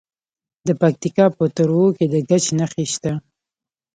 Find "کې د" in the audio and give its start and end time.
1.97-2.15